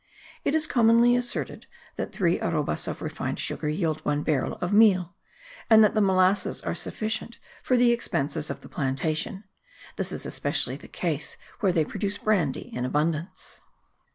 It 0.43 0.55
is 0.55 0.65
commonly 0.65 1.15
asserted 1.15 1.67
that 1.95 2.11
three 2.11 2.39
arrobas 2.41 2.87
of 2.87 3.03
refined 3.03 3.37
sugar 3.37 3.69
yield 3.69 4.03
one 4.03 4.23
barrel 4.23 4.53
of 4.53 4.73
miel, 4.73 5.15
and 5.69 5.83
that 5.83 5.93
the 5.93 6.01
molasses 6.01 6.59
are 6.63 6.73
sufficient 6.73 7.37
for 7.61 7.77
the 7.77 7.91
expenses 7.91 8.49
of 8.49 8.61
the 8.61 8.67
plantation: 8.67 9.43
this 9.97 10.11
is 10.11 10.25
especially 10.25 10.75
the 10.77 10.87
case 10.87 11.37
where 11.59 11.71
they 11.71 11.85
produce 11.85 12.17
brandy 12.17 12.73
in 12.75 12.83
abundance. 12.83 13.61